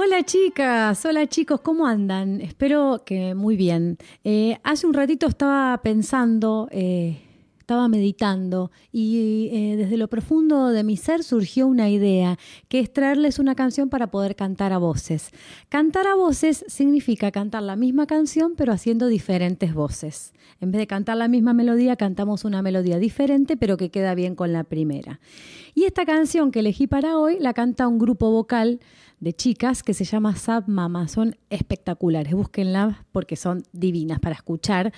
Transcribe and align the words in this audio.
Hola 0.00 0.22
chicas, 0.22 1.04
hola 1.04 1.26
chicos, 1.26 1.60
¿cómo 1.60 1.84
andan? 1.84 2.40
Espero 2.40 3.02
que 3.04 3.34
muy 3.34 3.56
bien. 3.56 3.98
Eh, 4.22 4.56
hace 4.62 4.86
un 4.86 4.94
ratito 4.94 5.26
estaba 5.26 5.76
pensando, 5.82 6.68
eh, 6.70 7.20
estaba 7.58 7.88
meditando 7.88 8.70
y 8.92 9.50
eh, 9.52 9.76
desde 9.76 9.96
lo 9.96 10.06
profundo 10.06 10.68
de 10.68 10.84
mi 10.84 10.96
ser 10.96 11.24
surgió 11.24 11.66
una 11.66 11.90
idea, 11.90 12.38
que 12.68 12.78
es 12.78 12.92
traerles 12.92 13.40
una 13.40 13.56
canción 13.56 13.88
para 13.88 14.06
poder 14.06 14.36
cantar 14.36 14.72
a 14.72 14.78
voces. 14.78 15.32
Cantar 15.68 16.06
a 16.06 16.14
voces 16.14 16.64
significa 16.68 17.32
cantar 17.32 17.64
la 17.64 17.74
misma 17.74 18.06
canción 18.06 18.54
pero 18.56 18.72
haciendo 18.72 19.08
diferentes 19.08 19.74
voces. 19.74 20.32
En 20.60 20.70
vez 20.70 20.78
de 20.78 20.86
cantar 20.86 21.16
la 21.16 21.26
misma 21.26 21.54
melodía, 21.54 21.96
cantamos 21.96 22.44
una 22.44 22.62
melodía 22.62 23.00
diferente 23.00 23.56
pero 23.56 23.76
que 23.76 23.90
queda 23.90 24.14
bien 24.14 24.36
con 24.36 24.52
la 24.52 24.62
primera. 24.62 25.18
Y 25.74 25.84
esta 25.86 26.06
canción 26.06 26.52
que 26.52 26.60
elegí 26.60 26.86
para 26.86 27.18
hoy 27.18 27.38
la 27.40 27.52
canta 27.52 27.88
un 27.88 27.98
grupo 27.98 28.30
vocal 28.30 28.78
de 29.20 29.32
chicas 29.32 29.82
que 29.82 29.94
se 29.94 30.04
llama 30.04 30.36
Sab 30.36 30.68
Mama. 30.68 31.08
Son 31.08 31.36
espectaculares, 31.50 32.32
búsquenlas 32.32 32.96
porque 33.12 33.36
son 33.36 33.62
divinas 33.72 34.20
para 34.20 34.34
escuchar. 34.34 34.92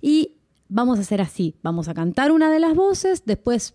Y 0.00 0.36
vamos 0.68 0.98
a 0.98 1.02
hacer 1.02 1.20
así, 1.20 1.54
vamos 1.62 1.88
a 1.88 1.94
cantar 1.94 2.32
una 2.32 2.50
de 2.50 2.60
las 2.60 2.74
voces, 2.74 3.24
después 3.24 3.74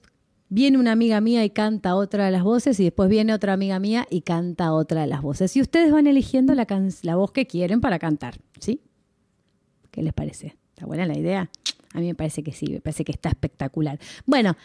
viene 0.50 0.78
una 0.78 0.92
amiga 0.92 1.20
mía 1.20 1.44
y 1.44 1.50
canta 1.50 1.96
otra 1.96 2.26
de 2.26 2.32
las 2.32 2.44
voces 2.44 2.80
y 2.80 2.84
después 2.84 3.10
viene 3.10 3.34
otra 3.34 3.54
amiga 3.54 3.80
mía 3.80 4.06
y 4.10 4.22
canta 4.22 4.72
otra 4.74 5.02
de 5.02 5.08
las 5.08 5.22
voces. 5.22 5.56
Y 5.58 5.62
ustedes 5.62 5.92
van 5.92 6.06
eligiendo 6.06 6.54
la, 6.54 6.68
la 7.02 7.16
voz 7.16 7.32
que 7.32 7.48
quieren 7.48 7.82
para 7.82 7.98
cantar, 7.98 8.36
¿sí? 8.60 8.82
¿Qué 9.90 10.04
les 10.04 10.14
parece? 10.14 10.56
¿Está 10.70 10.86
buena 10.86 11.06
la 11.06 11.18
idea? 11.18 11.50
A 11.94 12.00
mí 12.00 12.08
me 12.08 12.16
parece 12.16 12.44
que 12.44 12.52
sí, 12.52 12.68
me 12.68 12.82
parece 12.82 13.04
que 13.04 13.12
está 13.12 13.30
espectacular. 13.30 14.00
Bueno, 14.26 14.56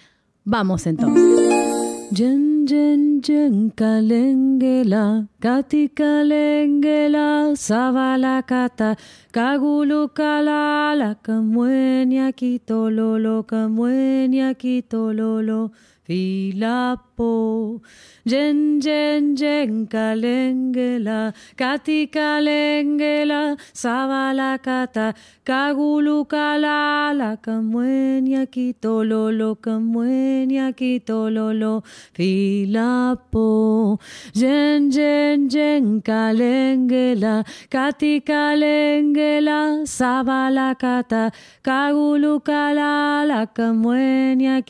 vamos 0.44 0.86
entonces. 0.86 1.87
Jen 2.10 2.64
jen 2.66 3.20
jen 3.20 3.70
kalengela, 3.76 5.28
kati 5.44 5.88
kalengela, 5.92 7.52
savala 7.54 8.40
kata, 8.42 8.96
kagulu 9.30 10.08
kalala, 10.08 11.14
kamuenya 11.22 12.32
kitololo, 12.32 13.42
kamuenya 13.44 14.54
kitololo, 14.56 15.70
filapo. 16.08 17.80
Jen 18.24 18.80
jen 18.80 19.36
jen 19.36 19.86
kalengela, 19.86 21.32
kati 21.56 22.08
kalengela, 22.12 23.56
savala 23.72 24.58
kata, 24.62 25.14
kagulu 25.44 26.26
kalala, 26.28 27.36
kamuenya 27.40 28.44
kitololo, 28.46 29.56
kamuenya 29.56 30.72
kitololo, 30.80 31.82
filapo. 32.16 33.98
Jen 34.34 34.90
jen 34.90 35.48
jen 35.48 36.02
kalengela, 36.02 37.44
kati 37.70 38.20
kalengela, 38.20 39.86
savala 39.86 40.74
kata, 40.78 41.32
kagulu 41.64 42.40
kalala, 42.44 43.46
kamuenya 43.54 44.60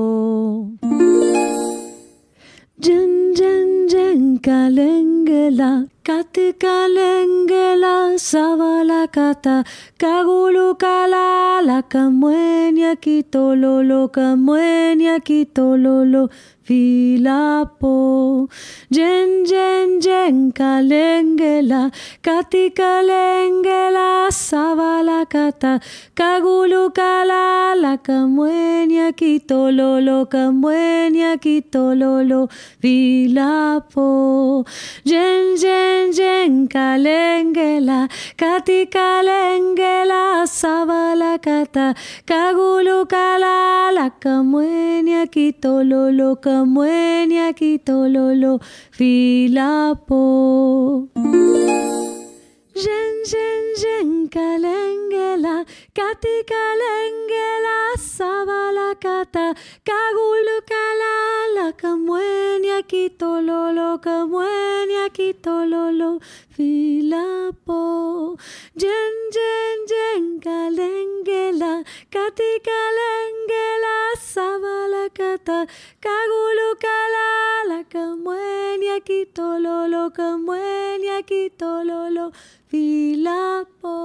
Jen 2.81 3.35
jen 3.35 3.87
jen 3.89 4.39
kalengela, 4.41 5.87
kati 6.03 6.53
kalengela, 6.59 8.19
savala 8.19 9.07
kata, 9.13 9.65
kagulu 9.99 10.75
kalala, 10.75 11.83
kamuenya 11.89 12.97
kitololo, 12.97 14.09
kamuenya 14.09 15.21
kitololo, 15.21 16.29
filapo. 16.65 18.49
Jen 18.91 19.45
jen 19.45 20.01
jen 20.01 20.51
kalengela, 20.53 21.91
kati 22.23 22.71
kalengela, 22.71 23.82
savala 25.23 25.27
kata, 25.27 25.81
kagulu 26.15 26.91
kalala, 26.93 27.99
kamuenya 28.03 29.13
kitololo, 29.13 30.27
kamuenya 30.27 31.37
kitololo, 31.39 32.49
filapo. 32.81 34.65
Jen 35.05 35.57
jen 35.57 36.13
jen 36.13 36.69
kalengela, 36.69 38.09
kati 38.37 38.87
kalengela, 38.87 40.47
savala 40.47 41.39
kata, 41.39 41.95
kagulu 42.27 43.07
kalala, 43.07 44.11
kamuenya 44.21 45.27
kitololo, 45.27 46.37
kamuenya 46.37 47.53
kitololo, 47.53 48.61
filapo. 48.91 50.23
Jen 52.75 53.15
jen 53.31 53.65
jen 53.81 54.29
kalengela, 54.33 55.65
kati 55.95 56.37
kalengela, 56.51 57.77
savala 58.01 58.95
kata, 58.97 59.53
kagulu 59.85 60.57
kalala, 60.71 61.67
kamuenya 61.77 62.81
kitololo, 62.89 63.99
kamuenya 64.01 65.05
kitololo, 65.13 66.21
filapo. 66.57 67.83
Jen 68.75 69.15
jen 69.37 69.79
jen 69.93 70.41
kalengela, 70.41 71.12
kati 72.13 72.51
kalengela, 72.67 73.97
savala 74.33 75.05
kata, 75.19 75.59
kagulu 76.05 76.69
kalala, 76.85 77.79
kamuenya 77.93 78.97
kitololo, 79.01 80.11
kamuenya 80.17 81.23
kitololo, 81.31 82.27
filapo. 82.71 83.97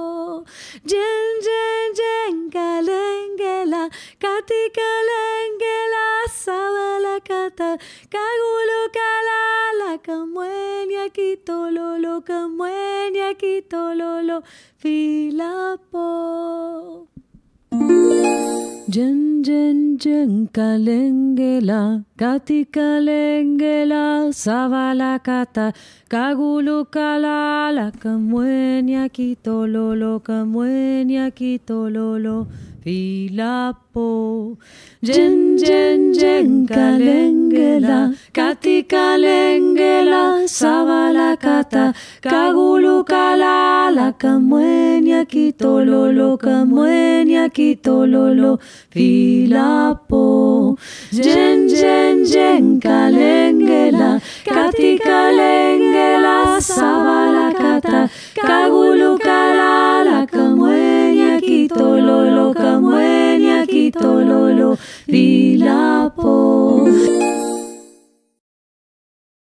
Jen 0.90 1.28
jen 1.46 1.86
jen 2.00 2.36
kalengela, 2.50 3.82
kati 4.24 4.62
kalengela, 4.78 6.04
savala 6.42 7.20
kata, 7.20 7.70
kagulu 8.14 8.80
kalala, 8.98 9.90
kamuenya 10.06 11.04
kitololo, 11.12 12.20
kamuenya 12.24 13.34
kitololo, 13.36 14.42
filapo. 14.80 16.08
Jen 18.94 19.42
jen 19.44 19.98
jen 20.02 20.48
kalengela, 20.56 22.02
kati 22.18 22.64
kalengela, 22.76 24.32
savala 24.32 25.18
kata, 25.22 25.72
kagulu 26.08 26.84
kalala, 26.90 27.92
kamuenya 28.02 29.08
kitololo, 29.08 30.20
kamuenya 30.20 31.30
kitololo, 31.30 32.46
filapo. 32.82 34.08
Jen 35.02 35.58
jen 35.58 36.12
jen 36.14 36.66
kalengela, 36.66 37.98
kati 38.32 38.82
kalengela, 38.82 40.48
savala 40.48 41.36
kata, 41.36 41.92
kagulu 42.20 43.04
kalala, 43.04 44.12
kamuenya 44.18 45.24
kitololo, 45.24 46.36
kamuenya 46.36 47.48
kitololo, 47.48 48.58
filapo. 48.90 50.76
Jen 51.12 51.68
jen 51.68 52.24
jen 52.24 52.80
kalengela, 52.80 54.20
kati 54.44 54.98
kalengela, 54.98 56.60
savala 56.60 57.52
kata, 57.54 58.08
kagulu 58.34 59.18
kalala, 59.18 60.26
kamuenya 60.26 61.40
kitololo, 61.40 62.54
kamuenya 62.54 63.66
kitololo, 63.66 64.76
filapo. 65.06 66.38